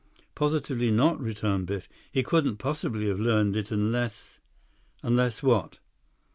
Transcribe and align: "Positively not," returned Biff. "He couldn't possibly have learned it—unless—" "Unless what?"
"Positively 0.33 0.89
not," 0.89 1.21
returned 1.21 1.67
Biff. 1.67 1.87
"He 2.11 2.23
couldn't 2.23 2.57
possibly 2.57 3.07
have 3.07 3.19
learned 3.19 3.55
it—unless—" 3.55 4.39
"Unless 5.03 5.43
what?" 5.43 5.77